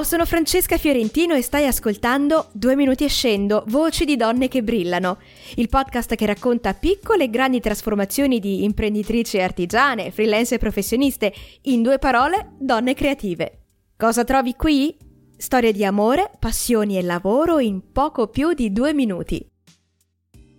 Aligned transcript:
Ciao, 0.00 0.08
sono 0.08 0.24
Francesca 0.24 0.78
Fiorentino 0.78 1.34
e 1.34 1.42
stai 1.42 1.66
ascoltando 1.66 2.48
Due 2.52 2.74
minuti 2.74 3.04
e 3.04 3.08
scendo, 3.08 3.64
voci 3.66 4.06
di 4.06 4.16
donne 4.16 4.48
che 4.48 4.62
brillano, 4.62 5.18
il 5.56 5.68
podcast 5.68 6.14
che 6.14 6.24
racconta 6.24 6.72
piccole 6.72 7.24
e 7.24 7.28
grandi 7.28 7.60
trasformazioni 7.60 8.40
di 8.40 8.64
imprenditrici 8.64 9.36
e 9.36 9.42
artigiane, 9.42 10.10
freelance 10.10 10.54
e 10.54 10.58
professioniste, 10.58 11.34
in 11.64 11.82
due 11.82 11.98
parole, 11.98 12.52
donne 12.58 12.94
creative. 12.94 13.66
Cosa 13.94 14.24
trovi 14.24 14.54
qui? 14.54 14.96
Storie 15.36 15.72
di 15.72 15.84
amore, 15.84 16.30
passioni 16.38 16.96
e 16.96 17.02
lavoro 17.02 17.58
in 17.58 17.92
poco 17.92 18.28
più 18.28 18.54
di 18.54 18.72
due 18.72 18.94
minuti. 18.94 19.49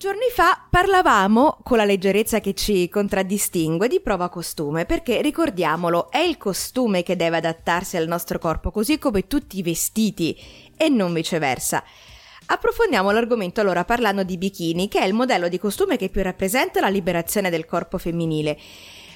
Giorni 0.02 0.32
fa 0.34 0.66
parlavamo, 0.68 1.60
con 1.62 1.78
la 1.78 1.86
leggerezza 1.86 2.40
che 2.40 2.56
ci 2.56 2.90
contraddistingue, 2.90 3.88
di 3.88 4.00
prova 4.00 4.30
costume, 4.30 4.88
perché 4.88 5.22
ricordiamolo, 5.22 6.10
è 6.10 6.18
il 6.18 6.38
costume 6.38 7.04
che 7.04 7.16
deve 7.16 7.38
adattarsi 7.38 7.98
al 7.98 8.08
nostro 8.08 8.40
corpo, 8.40 8.72
così 8.72 8.98
come 8.98 9.28
tutti 9.28 9.60
i 9.60 9.62
vestiti, 9.62 10.36
e 10.76 10.90
non 10.90 11.14
viceversa. 11.14 11.84
Approfondiamo 12.48 13.12
l'argomento 13.12 13.62
allora 13.62 13.86
parlando 13.86 14.24
di 14.24 14.40
bikini, 14.40 14.88
che 14.88 15.02
è 15.02 15.06
il 15.06 15.14
modello 15.14 15.48
di 15.48 15.60
costume 15.60 15.98
che 15.98 16.10
più 16.10 16.24
rappresenta 16.24 16.80
la 16.80 16.90
liberazione 16.90 17.52
del 17.52 17.68
corpo 17.68 18.00
femminile, 18.00 18.58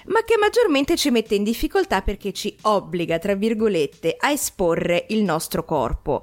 ma 0.06 0.24
che 0.24 0.38
maggiormente 0.38 0.96
ci 0.98 1.10
mette 1.10 1.34
in 1.34 1.44
difficoltà 1.44 2.04
perché 2.04 2.32
ci 2.32 2.56
obbliga, 2.62 3.18
tra 3.18 3.34
virgolette, 3.34 4.18
a 4.20 4.30
esporre 4.30 5.08
il 5.10 5.24
nostro 5.24 5.66
corpo. 5.66 6.22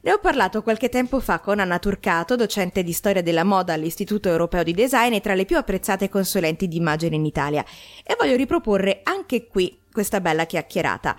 Ne 0.00 0.12
ho 0.12 0.18
parlato 0.18 0.62
qualche 0.62 0.88
tempo 0.88 1.18
fa 1.18 1.40
con 1.40 1.58
Anna 1.58 1.80
Turcato, 1.80 2.36
docente 2.36 2.84
di 2.84 2.92
storia 2.92 3.20
della 3.20 3.42
moda 3.42 3.72
all'Istituto 3.72 4.28
Europeo 4.28 4.62
di 4.62 4.72
Design 4.72 5.14
e 5.14 5.20
tra 5.20 5.34
le 5.34 5.44
più 5.44 5.56
apprezzate 5.56 6.08
consulenti 6.08 6.68
di 6.68 6.76
immagine 6.76 7.16
in 7.16 7.24
Italia, 7.24 7.64
e 8.04 8.14
voglio 8.16 8.36
riproporre 8.36 9.00
anche 9.02 9.48
qui 9.48 9.76
questa 9.90 10.20
bella 10.20 10.46
chiacchierata. 10.46 11.16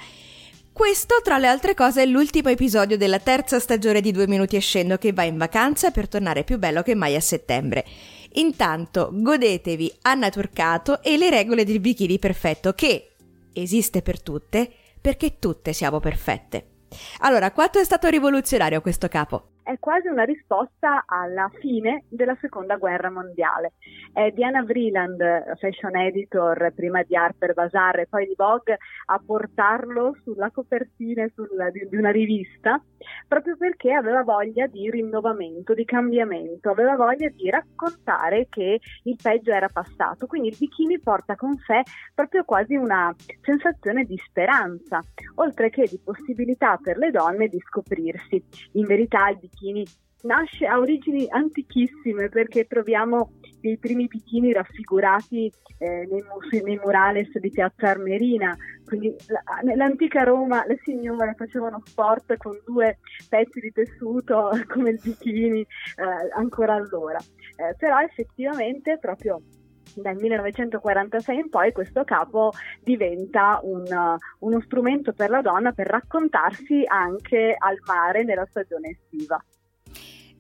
Questo, 0.72 1.20
tra 1.22 1.38
le 1.38 1.48
altre 1.48 1.74
cose, 1.74 2.04
è 2.04 2.06
l'ultimo 2.06 2.48
episodio 2.48 2.96
della 2.96 3.20
terza 3.20 3.60
stagione 3.60 4.00
di 4.00 4.14
Due 4.14 4.28
Minuti 4.28 4.56
e 4.56 4.62
Scendo 4.62 4.98
che 4.98 5.12
va 5.12 5.24
in 5.24 5.38
vacanza 5.38 5.92
per 5.92 6.08
tornare 6.08 6.46
più 6.46 6.58
bello 6.58 6.82
che 6.82 6.96
mai 6.96 7.16
a 7.16 7.20
settembre. 7.20 7.86
Intanto, 8.36 9.10
godetevi 9.12 9.94
Anna 10.04 10.30
Turcato 10.30 11.04
e 11.04 11.18
le 11.18 11.30
regole 11.30 11.66
del 11.66 11.82
bikini 11.82 12.18
perfetto 12.18 12.72
che 12.72 13.10
esiste 13.52 14.02
per 14.02 14.22
tutte 14.22 14.72
perché 15.02 15.38
tutte 15.38 15.74
siamo 15.74 16.00
perfette. 16.00 16.69
Allora, 17.20 17.52
quanto 17.52 17.80
è 17.80 17.84
stato 17.84 18.08
rivoluzionario 18.08 18.82
questo 18.82 19.08
capo? 19.08 19.50
è 19.70 19.78
quasi 19.78 20.08
una 20.08 20.24
risposta 20.24 21.04
alla 21.06 21.48
fine 21.60 22.06
della 22.10 22.36
seconda 22.42 22.78
guerra 22.78 23.12
mondiale. 23.12 23.74
È 24.12 24.32
Diana 24.32 24.64
Vreeland, 24.64 25.22
fashion 25.60 25.96
editor 25.96 26.74
prima 26.76 27.04
di 27.04 27.16
Harper 27.16 27.54
Bazaar 27.54 28.00
e 28.00 28.08
poi 28.08 28.26
di 28.26 28.34
Vogue, 28.36 28.80
a 29.06 29.22
portarlo 29.24 30.18
sulla 30.24 30.50
copertina 30.50 31.28
sulla, 31.36 31.70
di, 31.70 31.88
di, 31.88 31.96
una 31.98 32.10
rivista 32.10 32.82
proprio 33.28 33.58
perché 33.58 33.94
aveva 33.94 34.24
voglia 34.24 34.68
di 34.68 34.90
rinnovamento, 34.90 35.74
di 35.74 35.86
cambiamento, 35.86 36.70
aveva 36.70 36.96
voglia 36.96 37.30
di 37.30 37.50
raccontare 37.50 38.48
che 38.50 38.80
il 39.04 39.18
peggio 39.22 39.52
era 39.52 39.68
passato. 39.68 40.28
Quindi 40.28 40.50
il 40.50 40.58
bikini 40.58 41.00
porta 41.00 41.36
con 41.36 41.56
sé 41.58 41.84
proprio 42.14 42.44
quasi 42.44 42.76
una 42.76 43.14
sensazione 43.42 44.06
di 44.06 44.18
speranza, 44.18 45.04
oltre 45.36 45.70
che 45.70 45.88
di 45.90 46.00
possibilità 46.04 46.78
per 46.78 46.98
le 46.98 47.12
donne 47.12 47.48
di 47.48 47.60
scoprirsi. 47.60 48.44
In 48.74 48.86
verità 48.86 49.30
il 49.30 49.38
bikini 49.40 49.86
nasce 50.24 50.66
a 50.66 50.78
origini 50.78 51.28
antichissime 51.30 52.30
perché 52.30 52.66
troviamo 52.66 53.34
dei 53.60 53.78
primi 53.78 54.08
bikini 54.08 54.54
raffigurati 54.54 55.52
eh, 55.78 56.08
nei, 56.10 56.24
nei, 56.64 56.78
murales 56.78 57.30
di 57.38 57.50
Piazza 57.50 57.90
Armerina, 57.90 58.56
quindi 58.86 59.16
la, 59.28 59.42
nell'antica 59.64 60.24
Roma 60.24 60.66
le 60.66 60.80
signore 60.84 61.36
facevano 61.38 61.82
sport 61.86 62.38
con 62.38 62.60
due 62.66 63.00
pezzi 63.28 63.60
di 63.60 63.72
tessuto 63.72 64.50
come 64.68 64.92
il 64.92 65.00
bikini 65.02 65.62
eh, 65.62 65.68
ancora 66.36 66.74
allora, 66.74 67.18
eh, 67.18 67.76
però 67.78 68.00
effettivamente 68.00 68.98
proprio 69.00 69.42
dal 69.96 70.16
1946 70.16 71.36
in 71.36 71.50
poi 71.50 71.72
questo 71.72 72.04
capo 72.04 72.52
diventa 72.84 73.60
un, 73.64 73.84
uno 74.40 74.62
strumento 74.62 75.14
per 75.14 75.32
la 75.32 75.42
donna 75.42 75.72
per 75.72 75.88
raccontarsi 75.88 76.84
anche 76.86 77.56
al 77.58 77.78
mare 77.88 78.24
nella 78.24 78.46
stagione 78.46 78.90
estiva 78.90 79.44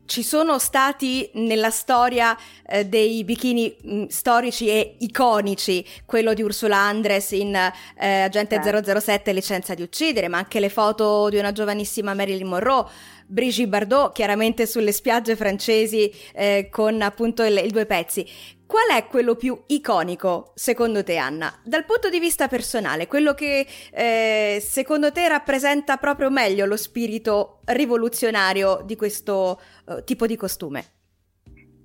ci 0.09 0.23
sono 0.23 0.57
stati 0.57 1.29
nella 1.33 1.69
storia 1.69 2.35
eh, 2.65 2.87
dei 2.87 3.23
bikini 3.23 3.75
mh, 3.79 3.93
mm, 3.93 4.05
storici 4.07 4.67
e 4.67 4.95
iconici, 4.97 5.85
quello 6.03 6.33
di 6.33 6.41
Ursula 6.41 6.77
Andres 6.77 7.29
in 7.31 7.53
eh, 7.53 8.21
Agente 8.21 8.59
certo. 8.59 8.99
007 8.99 9.31
Licenza 9.33 9.75
di 9.75 9.83
uccidere, 9.83 10.27
ma 10.27 10.39
anche 10.39 10.59
le 10.59 10.69
foto 10.69 11.29
di 11.29 11.37
una 11.37 11.51
giovanissima 11.51 12.15
Marilyn 12.15 12.47
Monroe. 12.47 13.17
Brigitte 13.31 13.69
Bardot, 13.69 14.11
chiaramente 14.11 14.65
sulle 14.65 14.91
spiagge 14.91 15.35
francesi 15.35 16.11
eh, 16.33 16.67
con 16.71 16.99
appunto 17.03 17.43
il 17.43 17.69
due 17.69 17.85
pezzi. 17.85 18.25
Qual 18.65 18.89
è 18.89 19.05
quello 19.05 19.35
più 19.35 19.55
iconico, 19.67 20.51
secondo 20.55 21.03
te, 21.03 21.17
Anna? 21.17 21.51
Dal 21.63 21.85
punto 21.85 22.09
di 22.09 22.19
vista 22.19 22.47
personale, 22.47 23.05
quello 23.05 23.35
che 23.35 23.67
eh, 23.91 24.57
secondo 24.61 25.11
te 25.11 25.27
rappresenta 25.27 25.97
proprio 25.97 26.31
meglio 26.31 26.65
lo 26.65 26.75
spirito 26.75 27.61
rivoluzionario 27.65 28.81
di 28.83 28.95
questo 28.95 29.61
uh, 29.85 30.03
tipo 30.03 30.25
di 30.25 30.35
costume? 30.35 30.83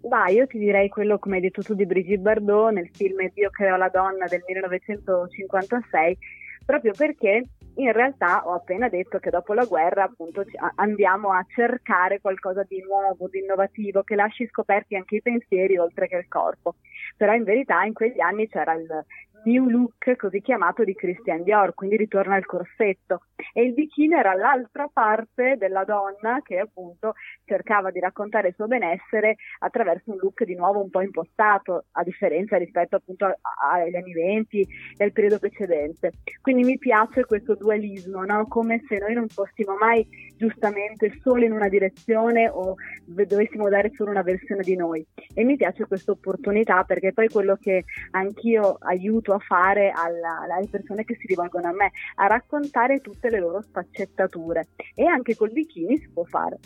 Bah, 0.00 0.28
io 0.28 0.46
ti 0.46 0.58
direi 0.58 0.88
quello, 0.88 1.18
come 1.18 1.36
hai 1.36 1.42
detto 1.42 1.62
tu, 1.62 1.74
di 1.74 1.86
Brigitte 1.86 2.20
Bardot 2.20 2.72
nel 2.72 2.88
film 2.90 3.30
Dio 3.34 3.50
creò 3.50 3.76
la 3.76 3.90
donna 3.90 4.26
del 4.26 4.42
1956, 4.46 6.18
proprio 6.64 6.92
perché 6.96 7.44
in 7.76 7.92
realtà 7.92 8.46
ho 8.46 8.54
appena 8.54 8.88
detto 8.88 9.18
che 9.18 9.30
dopo 9.30 9.52
la 9.52 9.64
guerra 9.64 10.04
appunto 10.04 10.44
andiamo 10.76 11.32
a 11.32 11.44
cercare 11.48 12.20
qualcosa 12.20 12.62
di 12.62 12.80
nuovo, 12.82 13.28
di 13.28 13.40
innovativo, 13.40 14.02
che 14.02 14.14
lasci 14.14 14.46
scoperti 14.46 14.96
anche 14.96 15.16
i 15.16 15.22
pensieri 15.22 15.76
oltre 15.76 16.06
che 16.06 16.16
il 16.16 16.28
corpo. 16.28 16.76
Però 17.16 17.32
in 17.32 17.44
verità 17.44 17.82
in 17.82 17.92
quegli 17.92 18.20
anni 18.20 18.48
c'era 18.48 18.74
il, 18.74 19.04
new 19.44 19.68
look 19.68 20.16
così 20.16 20.40
chiamato 20.40 20.84
di 20.84 20.94
Christian 20.94 21.42
Dior, 21.42 21.74
quindi 21.74 21.96
ritorna 21.96 22.34
al 22.34 22.46
corsetto 22.46 23.22
e 23.52 23.62
il 23.62 23.72
bikini 23.72 24.14
era 24.14 24.34
l'altra 24.34 24.88
parte 24.92 25.56
della 25.58 25.84
donna 25.84 26.40
che 26.42 26.58
appunto 26.58 27.14
cercava 27.44 27.90
di 27.90 28.00
raccontare 28.00 28.48
il 28.48 28.54
suo 28.54 28.66
benessere 28.66 29.36
attraverso 29.58 30.10
un 30.12 30.18
look 30.18 30.44
di 30.44 30.54
nuovo 30.54 30.82
un 30.82 30.90
po' 30.90 31.00
impostato, 31.00 31.86
a 31.92 32.02
differenza 32.02 32.56
rispetto 32.56 32.96
appunto 32.96 33.26
agli 33.26 33.96
anni 33.96 34.12
20 34.12 34.66
e 34.96 35.04
al 35.04 35.12
periodo 35.12 35.38
precedente. 35.38 36.12
Quindi 36.40 36.64
mi 36.64 36.78
piace 36.78 37.24
questo 37.24 37.54
dualismo, 37.54 38.24
no? 38.24 38.46
come 38.46 38.82
se 38.88 38.98
noi 38.98 39.14
non 39.14 39.28
fossimo 39.28 39.76
mai 39.76 40.06
giustamente 40.44 41.18
solo 41.22 41.44
in 41.44 41.52
una 41.52 41.68
direzione 41.68 42.48
o 42.48 42.74
dovessimo 43.04 43.68
dare 43.68 43.90
solo 43.94 44.10
una 44.10 44.22
versione 44.22 44.62
di 44.62 44.76
noi. 44.76 45.04
E 45.34 45.44
mi 45.44 45.56
piace 45.56 45.86
questa 45.86 46.12
opportunità 46.12 46.84
perché 46.84 47.12
poi 47.12 47.28
quello 47.28 47.56
che 47.60 47.84
anch'io 48.10 48.76
aiuto 48.80 49.32
a 49.32 49.38
fare 49.38 49.90
alla, 49.90 50.54
alle 50.54 50.68
persone 50.68 51.04
che 51.04 51.16
si 51.18 51.26
rivolgono 51.26 51.68
a 51.68 51.72
me, 51.72 51.90
a 52.16 52.26
raccontare 52.26 53.00
tutte 53.00 53.30
le 53.30 53.40
loro 53.40 53.62
sfaccettature 53.62 54.68
e 54.94 55.04
anche 55.06 55.34
col 55.34 55.50
bikini 55.50 55.96
si 55.98 56.08
può 56.12 56.24
fare. 56.24 56.58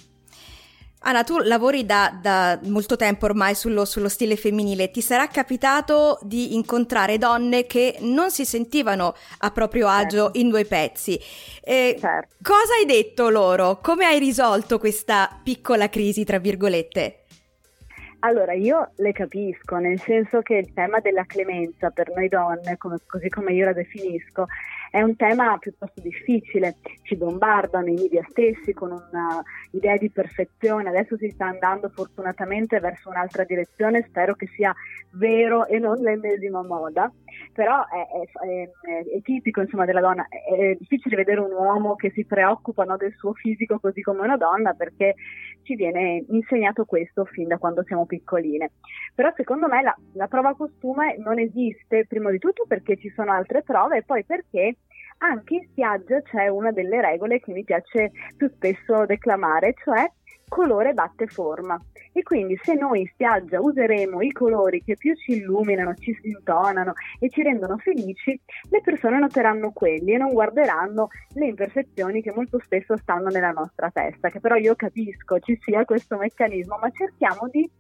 Anna, 1.00 1.23
tu 1.23 1.39
lavori 1.39 1.87
da, 1.87 2.19
da 2.21 2.59
molto 2.65 2.97
tempo 2.97 3.27
ormai 3.27 3.55
sullo, 3.55 3.85
sullo, 3.85 4.09
stile 4.09 4.37
femminile. 4.37 4.91
Ti 4.91 5.00
sarà 5.00 5.29
capitato 5.29 6.19
di 6.23 6.55
incontrare 6.56 7.19
donne 7.19 7.67
che 7.67 7.99
non 8.00 8.31
si 8.31 8.45
sentivano 8.45 9.15
a 9.39 9.50
proprio 9.53 9.87
agio 9.87 10.25
certo. 10.25 10.39
in 10.39 10.49
due 10.49 10.65
pezzi. 10.65 11.19
Eh, 11.62 11.97
certo. 11.99 12.35
Cosa 12.43 12.75
hai 12.75 12.85
detto 12.85 13.31
loro? 13.31 13.79
Come 13.81 14.06
hai 14.06 14.19
risolto 14.19 14.79
questa 14.79 15.39
piccola 15.43 15.89
crisi, 15.89 16.25
tra 16.25 16.39
virgolette? 16.39 17.23
Allora, 18.21 18.53
io 18.53 18.91
le 18.97 19.12
capisco, 19.12 19.77
nel 19.77 20.00
senso 20.00 20.41
che 20.41 20.55
il 20.56 20.73
tema 20.75 20.99
della 20.99 21.25
clemenza 21.25 21.91
per 21.91 22.12
noi 22.12 22.27
donne, 22.27 22.77
come, 22.77 22.97
così 23.06 23.29
come 23.29 23.53
io 23.53 23.67
la 23.67 23.73
definisco, 23.73 24.47
è 24.90 25.02
un 25.02 25.17
tema 25.17 25.56
piuttosto 25.58 26.00
difficile, 26.00 26.76
ci 27.02 27.17
bombardano 27.17 27.88
i 27.88 27.94
media 27.94 28.25
stessi 28.29 28.73
con 28.73 28.93
un'idea 28.93 29.96
di 29.96 30.11
perfezione, 30.11 30.88
adesso 30.88 31.17
si 31.17 31.29
sta 31.31 31.46
andando 31.46 31.88
fortunatamente 31.88 32.81
verso 32.81 33.08
un'altra 33.08 33.44
direzione, 33.44 34.05
spero 34.06 34.35
che 34.35 34.46
sia 34.46 34.75
vero 35.12 35.67
e 35.67 35.79
non 35.79 35.96
l'ennesima 35.96 36.62
moda, 36.62 37.12
però 37.52 37.85
è, 37.87 38.06
è, 38.06 38.46
è, 38.46 39.17
è 39.17 39.23
tipico 39.23 39.61
insomma, 39.61 39.85
della 39.85 40.00
donna, 40.00 40.26
è, 40.29 40.75
difficile 40.79 41.17
vedere 41.17 41.40
un 41.40 41.52
uomo 41.52 41.94
che 41.96 42.11
si 42.11 42.25
preoccupa 42.25 42.85
no, 42.85 42.96
del 42.96 43.14
suo 43.17 43.32
fisico 43.32 43.79
così 43.79 44.00
come 44.00 44.20
una 44.20 44.37
donna 44.37 44.73
perché 44.73 45.14
ci 45.62 45.75
viene 45.75 46.25
insegnato 46.29 46.85
questo 46.85 47.25
fin 47.26 47.49
da 47.49 47.58
quando 47.58 47.82
siamo 47.85 48.06
piccoline. 48.06 48.70
Però 49.14 49.31
secondo 49.37 49.69
me 49.69 49.82
la, 49.82 49.94
la 50.14 50.26
prova 50.26 50.55
costume 50.55 51.17
non 51.19 51.38
esiste, 51.38 52.06
prima 52.06 52.31
di 52.31 52.38
tutto 52.38 52.64
perché 52.67 52.96
ci 52.96 53.11
sono 53.14 53.32
altre 53.32 53.62
prove 53.62 53.99
e 53.99 54.02
poi 54.02 54.25
perché 54.25 54.76
anche 55.19 55.55
in 55.55 55.67
spiaggia 55.70 56.20
c'è 56.23 56.49
una 56.49 56.70
delle 56.73 57.00
regole 57.00 57.41
che 57.41 57.53
mi 57.53 57.65
piace 57.65 58.12
più 58.37 58.50
spesso 58.55 59.06
declamare, 59.06 59.75
cioè 59.82 60.11
colore 60.49 60.94
batte 60.94 61.26
forma. 61.26 61.81
E 62.12 62.23
quindi 62.23 62.59
se 62.62 62.75
noi 62.75 63.00
in 63.00 63.06
spiaggia 63.06 63.61
useremo 63.61 64.23
i 64.23 64.32
colori 64.32 64.82
che 64.82 64.97
più 64.97 65.15
ci 65.15 65.32
illuminano, 65.32 65.94
ci 65.94 66.12
si 66.20 66.31
intonano 66.31 66.94
e 67.20 67.29
ci 67.29 67.43
rendono 67.43 67.76
felici, 67.76 68.41
le 68.70 68.81
persone 68.81 69.19
noteranno 69.19 69.70
quelli 69.73 70.15
e 70.15 70.17
non 70.17 70.32
guarderanno 70.32 71.09
le 71.35 71.47
imperfezioni 71.47 72.23
che 72.23 72.32
molto 72.35 72.59
spesso 72.64 72.97
stanno 72.97 73.29
nella 73.29 73.53
nostra 73.53 73.91
testa, 73.91 74.31
che 74.31 74.41
però 74.41 74.56
io 74.56 74.75
capisco 74.75 75.38
ci 75.38 75.56
sia 75.62 75.85
questo 75.85 76.17
meccanismo, 76.17 76.79
ma 76.81 76.91
cerchiamo 76.91 77.49
di 77.50 77.71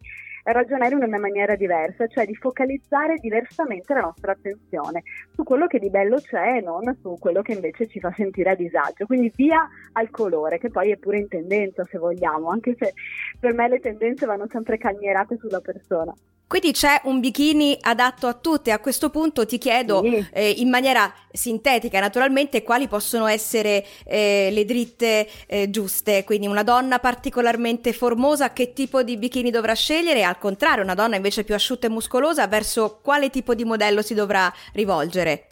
ragionare 0.52 0.94
in 0.94 1.02
una 1.02 1.18
maniera 1.18 1.54
diversa, 1.56 2.06
cioè 2.06 2.26
di 2.26 2.34
focalizzare 2.34 3.16
diversamente 3.16 3.94
la 3.94 4.00
nostra 4.00 4.32
attenzione 4.32 5.02
su 5.34 5.42
quello 5.42 5.66
che 5.66 5.78
di 5.78 5.90
bello 5.90 6.16
c'è 6.20 6.56
e 6.56 6.60
non 6.60 6.96
su 7.00 7.16
quello 7.18 7.42
che 7.42 7.52
invece 7.52 7.86
ci 7.86 8.00
fa 8.00 8.12
sentire 8.12 8.50
a 8.50 8.54
disagio. 8.54 9.06
Quindi 9.06 9.32
via 9.34 9.68
al 9.92 10.10
colore, 10.10 10.58
che 10.58 10.70
poi 10.70 10.90
è 10.90 10.96
pure 10.96 11.18
in 11.18 11.28
tendenza 11.28 11.84
se 11.84 11.98
vogliamo, 11.98 12.48
anche 12.48 12.74
se 12.78 12.94
per 13.38 13.54
me 13.54 13.68
le 13.68 13.80
tendenze 13.80 14.26
vanno 14.26 14.46
sempre 14.48 14.78
calmierate 14.78 15.36
sulla 15.36 15.60
persona. 15.60 16.14
Quindi 16.48 16.72
c'è 16.72 17.02
un 17.04 17.20
bikini 17.20 17.76
adatto 17.78 18.26
a 18.26 18.32
tutte. 18.32 18.72
A 18.72 18.78
questo 18.78 19.10
punto 19.10 19.44
ti 19.44 19.58
chiedo 19.58 20.00
sì. 20.02 20.26
eh, 20.32 20.50
in 20.50 20.70
maniera 20.70 21.12
sintetica, 21.30 22.00
naturalmente, 22.00 22.62
quali 22.62 22.88
possono 22.88 23.26
essere 23.26 23.84
eh, 24.06 24.48
le 24.50 24.64
dritte 24.64 25.28
eh, 25.46 25.68
giuste. 25.68 26.24
Quindi 26.24 26.46
una 26.46 26.62
donna 26.62 27.00
particolarmente 27.00 27.92
formosa, 27.92 28.54
che 28.54 28.72
tipo 28.72 29.02
di 29.02 29.18
bikini 29.18 29.50
dovrà 29.50 29.74
scegliere? 29.74 30.24
Al 30.24 30.38
contrario, 30.38 30.82
una 30.82 30.94
donna 30.94 31.16
invece 31.16 31.44
più 31.44 31.54
asciutta 31.54 31.86
e 31.86 31.90
muscolosa, 31.90 32.46
verso 32.46 32.98
quale 33.02 33.28
tipo 33.28 33.54
di 33.54 33.64
modello 33.64 34.00
si 34.00 34.14
dovrà 34.14 34.50
rivolgere? 34.72 35.48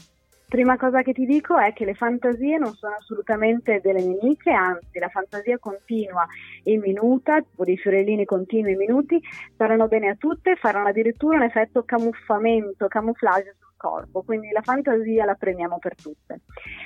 Prima 0.49 0.77
cosa 0.77 1.03
che 1.03 1.13
ti 1.13 1.27
dico 1.27 1.59
è 1.59 1.73
che 1.73 1.85
le 1.85 1.95
fantasie 1.95 2.57
non 2.57 2.73
sono 2.75 2.95
assolutamente 2.95 3.81
delle 3.83 4.01
nemiche, 4.01 4.53
anzi 4.53 5.01
la 5.01 5.09
fantasia 5.09 5.59
continua 5.59 6.25
e 6.63 6.77
minuta, 6.79 7.41
tipo 7.41 7.65
dei 7.65 7.77
fiorellini 7.77 8.25
continui 8.25 8.75
e 8.75 8.77
minuti, 8.77 9.21
faranno 9.57 9.89
bene 9.89 10.11
a 10.11 10.15
tutte, 10.15 10.55
faranno 10.55 10.89
addirittura 10.89 11.37
un 11.37 11.43
effetto 11.43 11.83
camuffamento, 11.83 12.87
camouflage 12.87 13.57
corpo, 13.77 14.23
quindi 14.23 14.51
la 14.51 14.63
fantasia 14.63 15.25
la 15.25 15.35
premiamo 15.35 15.79
per 15.79 15.95
tutte. 15.95 16.41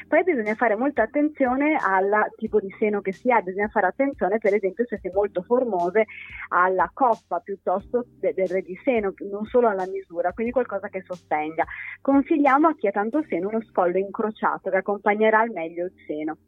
Poi 0.07 0.23
bisogna 0.25 0.55
fare 0.55 0.77
molta 0.77 1.03
attenzione 1.03 1.77
al 1.77 2.33
tipo 2.37 2.61
di 2.61 2.75
seno 2.79 3.01
che 3.01 3.13
si 3.13 3.31
ha, 3.31 3.41
bisogna 3.41 3.69
fare 3.69 3.87
attenzione 3.87 4.39
per 4.39 4.55
esempio 4.55 4.85
se 4.87 4.99
si 5.01 5.09
è 5.09 5.13
molto 5.13 5.43
formose 5.43 6.07
alla 6.49 6.91
coppa 6.93 7.41
piuttosto 7.41 8.05
de- 8.19 8.35
del 8.35 8.49
reggiseno, 8.49 9.13
non 9.31 9.45
solo 9.47 9.69
alla 9.69 9.87
misura, 9.87 10.33
quindi 10.33 10.53
qualcosa 10.53 10.89
che 10.89 11.03
sostenga. 11.07 11.65
Consigliamo 12.01 12.69
a 12.69 12.75
chi 12.75 12.87
ha 12.87 12.93
tanto 12.93 13.23
seno 13.29 13.49
uno 13.49 13.63
scollo 13.63 13.99
incrociato 13.99 14.71
che 14.71 14.77
accompagnerà 14.77 15.41
al 15.41 15.51
meglio 15.51 15.85
il 15.85 15.93
seno. 16.07 16.39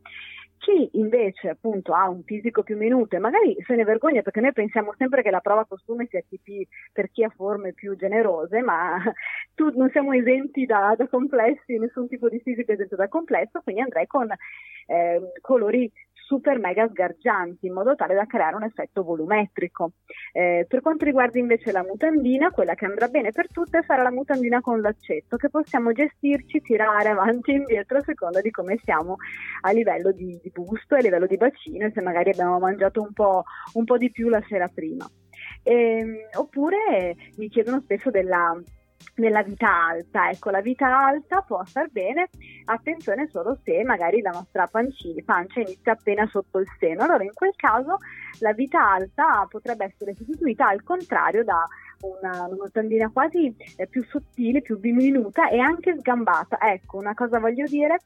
Chi 0.62 0.90
invece 0.92 1.48
appunto 1.48 1.92
ha 1.92 2.08
un 2.08 2.22
fisico 2.22 2.62
più 2.62 2.76
minuto 2.76 3.16
e 3.16 3.18
magari 3.18 3.56
se 3.66 3.74
ne 3.74 3.82
vergogna 3.82 4.22
perché 4.22 4.40
noi 4.40 4.52
pensiamo 4.52 4.94
sempre 4.96 5.20
che 5.20 5.30
la 5.30 5.40
prova 5.40 5.64
costume 5.64 6.06
sia 6.08 6.20
TP 6.22 6.68
per 6.92 7.10
chi 7.10 7.24
ha 7.24 7.30
forme 7.30 7.72
più 7.72 7.96
generose, 7.96 8.60
ma 8.60 8.96
tu, 9.56 9.76
non 9.76 9.90
siamo 9.90 10.12
esenti 10.12 10.64
da, 10.64 10.94
da 10.96 11.08
complessi, 11.08 11.78
nessun 11.78 12.06
tipo 12.06 12.28
di 12.28 12.38
fisico 12.38 12.70
è 12.70 12.74
esento 12.74 12.94
da 12.94 13.08
complesso, 13.08 13.60
quindi 13.60 13.80
andrei 13.82 14.06
con 14.06 14.28
eh, 14.86 15.32
colori 15.40 15.90
super 16.32 16.58
mega 16.58 16.88
sgargianti 16.88 17.66
in 17.66 17.74
modo 17.74 17.94
tale 17.94 18.14
da 18.14 18.24
creare 18.24 18.56
un 18.56 18.62
effetto 18.62 19.02
volumetrico. 19.02 19.92
Eh, 20.32 20.64
per 20.66 20.80
quanto 20.80 21.04
riguarda 21.04 21.38
invece 21.38 21.72
la 21.72 21.84
mutandina, 21.84 22.50
quella 22.50 22.74
che 22.74 22.86
andrà 22.86 23.08
bene 23.08 23.32
per 23.32 23.50
tutte 23.50 23.82
sarà 23.86 24.02
la 24.02 24.10
mutandina 24.10 24.62
con 24.62 24.80
l'accetto 24.80 25.36
che 25.36 25.50
possiamo 25.50 25.92
gestirci, 25.92 26.62
tirare 26.62 27.10
avanti 27.10 27.50
e 27.50 27.56
indietro 27.56 27.98
a 27.98 28.02
seconda 28.02 28.40
di 28.40 28.50
come 28.50 28.78
siamo 28.82 29.16
a 29.60 29.72
livello 29.72 30.10
di, 30.12 30.38
di 30.42 30.50
busto 30.50 30.94
e 30.94 31.00
a 31.00 31.02
livello 31.02 31.26
di 31.26 31.36
bacino 31.36 31.84
e 31.84 31.92
se 31.92 32.00
magari 32.00 32.30
abbiamo 32.30 32.58
mangiato 32.58 33.02
un 33.02 33.12
po', 33.12 33.44
un 33.74 33.84
po 33.84 33.98
di 33.98 34.10
più 34.10 34.30
la 34.30 34.42
sera 34.48 34.68
prima. 34.68 35.06
Eh, 35.62 36.28
oppure 36.34 37.14
mi 37.36 37.48
chiedono 37.48 37.80
spesso 37.80 38.10
della 38.10 38.58
nella 39.16 39.42
vita 39.42 39.68
alta. 39.68 40.30
Ecco, 40.30 40.50
la 40.50 40.60
vita 40.60 40.86
alta 41.06 41.42
può 41.42 41.64
star 41.64 41.90
bene, 41.90 42.28
attenzione 42.64 43.28
solo 43.28 43.58
se 43.62 43.82
magari 43.84 44.20
la 44.20 44.30
nostra 44.30 44.66
pancina, 44.66 45.22
pancia 45.24 45.60
inizia 45.60 45.92
appena 45.92 46.26
sotto 46.26 46.58
il 46.58 46.66
seno. 46.78 47.02
Allora 47.02 47.24
in 47.24 47.32
quel 47.34 47.54
caso 47.56 47.98
la 48.40 48.52
vita 48.52 48.92
alta 48.92 49.46
potrebbe 49.48 49.84
essere 49.84 50.14
sostituita 50.14 50.68
al 50.68 50.82
contrario 50.82 51.44
da 51.44 51.66
una, 52.02 52.48
mutandina 52.48 53.10
quasi 53.10 53.54
eh, 53.76 53.86
più 53.86 54.04
sottile, 54.04 54.62
più 54.62 54.78
diminuta 54.78 55.48
e 55.48 55.58
anche 55.58 55.96
sgambata. 55.98 56.58
Ecco, 56.60 56.98
una 56.98 57.14
cosa 57.14 57.38
voglio 57.38 57.66
dire, 57.66 57.98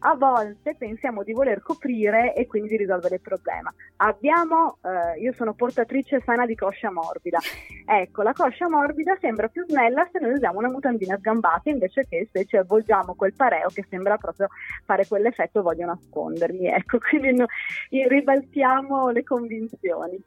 a 0.00 0.14
volte 0.14 0.74
pensiamo 0.76 1.22
di 1.22 1.32
voler 1.32 1.62
coprire 1.62 2.34
e 2.34 2.46
quindi 2.46 2.70
di 2.70 2.76
risolvere 2.76 3.16
il 3.16 3.20
problema. 3.20 3.72
Abbiamo, 3.96 4.78
eh, 4.82 5.20
io 5.20 5.32
sono 5.32 5.54
portatrice 5.54 6.22
sana 6.24 6.46
di 6.46 6.54
coscia 6.54 6.90
morbida. 6.90 7.38
Ecco, 7.90 8.20
la 8.20 8.34
coscia 8.34 8.68
morbida 8.68 9.16
sembra 9.18 9.48
più 9.48 9.64
snella 9.66 10.06
se 10.12 10.18
noi 10.18 10.32
usiamo 10.32 10.58
una 10.58 10.68
mutandina 10.68 11.16
sgambata 11.16 11.70
invece 11.70 12.06
che 12.06 12.28
se 12.30 12.44
ci 12.44 12.58
avvolgiamo 12.58 13.14
quel 13.14 13.32
pareo 13.32 13.68
che 13.72 13.86
sembra 13.88 14.18
proprio 14.18 14.48
fare 14.84 15.06
quell'effetto 15.06 15.62
voglio 15.62 15.86
nascondermi. 15.86 16.66
Ecco, 16.66 16.98
quindi 17.08 17.32
no, 17.32 17.46
ribaltiamo 17.88 19.08
le 19.08 19.24
convinzioni. 19.24 20.22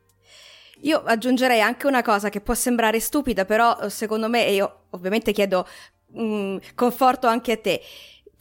Io 0.81 1.03
aggiungerei 1.03 1.61
anche 1.61 1.85
una 1.85 2.01
cosa 2.01 2.29
che 2.29 2.41
può 2.41 2.55
sembrare 2.55 2.99
stupida, 2.99 3.45
però 3.45 3.87
secondo 3.89 4.27
me, 4.27 4.47
e 4.47 4.55
io 4.55 4.85
ovviamente 4.89 5.31
chiedo 5.31 5.67
mh, 6.13 6.23
mm, 6.23 6.57
conforto 6.73 7.27
anche 7.27 7.51
a 7.51 7.57
te 7.57 7.79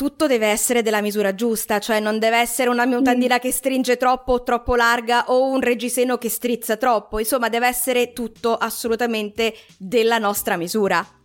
tutto 0.01 0.27
deve 0.27 0.47
essere 0.47 0.81
della 0.81 1.03
misura 1.03 1.35
giusta, 1.35 1.79
cioè 1.79 2.01
non 2.01 2.19
deve 2.19 2.39
essere 2.39 2.71
una 2.71 2.87
mutandina 2.87 3.35
mm. 3.35 3.39
che 3.39 3.53
stringe 3.53 3.99
troppo 3.99 4.33
o 4.33 4.43
troppo 4.43 4.75
larga 4.75 5.25
o 5.27 5.51
un 5.51 5.61
reggiseno 5.61 6.17
che 6.17 6.31
strizza 6.31 6.79
troppo, 6.79 7.19
insomma 7.19 7.51
deve 7.51 7.67
essere 7.67 8.15
tutto 8.15 8.57
assolutamente 8.57 9.55
della 9.77 10.17
nostra 10.17 10.57
misura. 10.57 11.20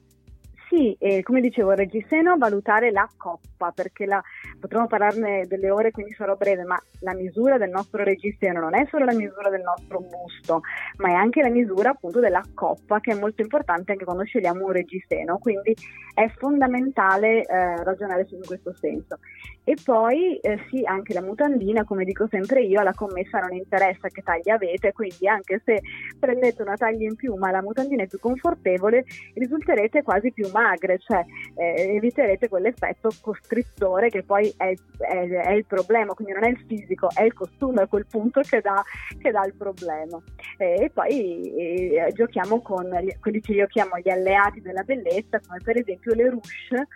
Sì, 0.75 0.93
eh, 0.99 1.23
come 1.23 1.39
dicevo, 1.39 1.71
reggiseno 1.71 2.35
valutare 2.35 2.91
la 2.91 3.07
coppa, 3.15 3.71
perché 3.71 4.05
la, 4.05 4.21
potremmo 4.59 4.87
parlarne 4.87 5.47
delle 5.47 5.71
ore, 5.71 5.91
quindi 5.91 6.11
sarò 6.11 6.35
breve, 6.35 6.65
ma 6.65 6.77
la 6.99 7.13
misura 7.13 7.57
del 7.57 7.69
nostro 7.69 8.03
reggiseno 8.03 8.59
non 8.59 8.75
è 8.75 8.85
solo 8.89 9.05
la 9.05 9.13
misura 9.13 9.49
del 9.49 9.61
nostro 9.61 10.01
busto, 10.01 10.63
ma 10.97 11.11
è 11.11 11.13
anche 11.13 11.41
la 11.41 11.47
misura 11.47 11.91
appunto 11.91 12.19
della 12.19 12.43
coppa, 12.53 12.99
che 12.99 13.13
è 13.13 13.17
molto 13.17 13.41
importante 13.41 13.93
anche 13.93 14.03
quando 14.03 14.25
scegliamo 14.25 14.65
un 14.65 14.71
reggiseno, 14.73 15.37
quindi 15.37 15.73
è 16.13 16.29
fondamentale 16.35 17.45
eh, 17.45 17.81
ragionare 17.81 18.27
in 18.29 18.45
questo 18.45 18.73
senso. 18.73 19.19
E 19.67 19.75
poi 19.83 20.37
eh, 20.37 20.59
sì, 20.69 20.83
anche 20.85 21.13
la 21.13 21.23
mutandina, 21.23 21.83
come 21.83 22.05
dico 22.05 22.27
sempre 22.29 22.61
io, 22.61 22.81
alla 22.81 22.93
commessa 22.93 23.39
non 23.39 23.53
interessa 23.53 24.09
che 24.09 24.21
taglia 24.21 24.53
avete, 24.53 24.93
quindi 24.93 25.27
anche 25.27 25.59
se 25.65 25.81
prendete 26.19 26.61
una 26.61 26.75
taglia 26.75 27.07
in 27.07 27.15
più 27.15 27.33
ma 27.33 27.49
la 27.49 27.63
mutandina 27.63 28.03
è 28.03 28.07
più 28.07 28.19
confortevole, 28.19 29.05
risulterete 29.33 30.03
quasi 30.03 30.31
più 30.31 30.47
magre, 30.51 30.99
cioè 30.99 31.25
eh, 31.55 31.95
eviterete 31.95 32.47
quell'effetto 32.47 33.09
costrittore 33.21 34.09
che 34.09 34.21
poi 34.21 34.53
è, 34.55 34.71
è, 34.99 35.27
è, 35.27 35.53
il 35.53 35.65
problema, 35.65 36.13
quindi 36.13 36.33
non 36.33 36.43
è 36.43 36.49
il 36.49 36.63
fisico, 36.67 37.09
è 37.11 37.23
il 37.23 37.33
costume 37.33 37.81
a 37.81 37.87
quel 37.87 38.05
punto 38.07 38.41
che 38.41 38.61
dà, 38.61 38.83
che 39.19 39.31
dà 39.31 39.43
il 39.45 39.55
problema. 39.55 40.21
E 40.57 40.91
poi 40.93 41.55
eh, 41.55 42.11
giochiamo 42.13 42.61
con 42.61 42.87
quelli 43.19 43.41
che 43.41 43.53
io 43.53 43.65
chiamo 43.65 43.97
gli 43.97 44.11
alleati 44.11 44.61
della 44.61 44.83
bellezza, 44.83 45.39
come 45.39 45.59
per 45.63 45.77
esempio 45.77 46.13
le 46.13 46.29
rouge 46.29 46.87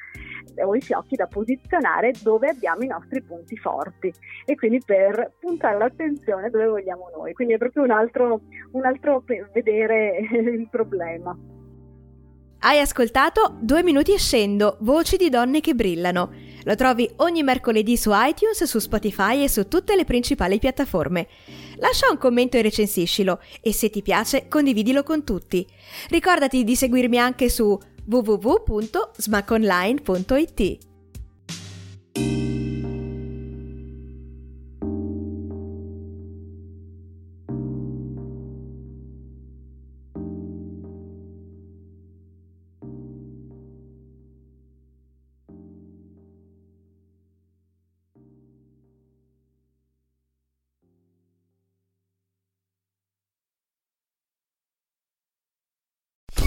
o 0.63 0.75
i 0.75 0.82
fiocchi 0.82 1.15
da 1.15 1.27
posizionare 1.27 2.13
dove 2.22 2.50
abbiamo 2.50 2.84
i 2.84 2.88
nostri 2.88 3.22
punti 3.22 3.58
forti 3.58 4.13
e 4.46 4.56
quindi 4.56 4.82
per 4.84 5.34
puntare 5.39 5.77
l'attenzione 5.77 6.50
dove 6.50 6.68
vogliamo 6.68 7.10
noi. 7.15 7.34
Quindi 7.34 7.53
è 7.53 7.58
proprio 7.58 7.84
un 7.84 7.91
altro, 7.91 8.41
un 8.72 8.86
altro 8.86 9.24
vedere 9.53 10.20
il 10.32 10.68
problema. 10.70 11.38
Hai 12.62 12.79
ascoltato 12.79 13.56
Due 13.62 13.84
minuti 13.84 14.12
e 14.12 14.18
scendo, 14.18 14.75
voci 14.82 15.15
di 15.15 15.29
donne 15.29 15.62
che 15.62 15.75
brillano. 15.75 16.29
Lo 16.63 16.75
trovi 16.75 17.10
ogni 17.18 17.41
mercoledì 17.41 17.96
su 17.96 18.12
iTunes, 18.13 18.63
su 18.63 18.79
Spotify 18.79 19.44
e 19.44 19.48
su 19.48 19.70
tutte 19.70 19.96
le 19.96 20.03
principali 20.03 20.60
piattaforme. 20.60 21.27
Lascia 21.77 22.10
un 22.12 22.18
commento 22.18 22.58
e 22.58 22.62
recensiscilo 22.62 23.39
e 23.62 23.72
se 23.72 23.89
ti 23.89 24.01
piace 24.01 24.50
condividilo 24.50 25.03
con 25.03 25.24
tutti. 25.24 25.65
Ricordati 26.10 26.65
di 26.65 26.75
seguirmi 26.75 27.18
anche 27.18 27.48
su 27.48 27.79
www.smaconline.it. 28.09 30.88